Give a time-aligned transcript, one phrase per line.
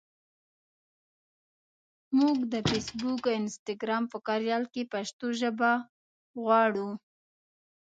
[2.17, 5.71] مونږ د فېسبوک او انسټګرام په کاریال کې پښتو ژبه
[6.41, 6.89] غواړو.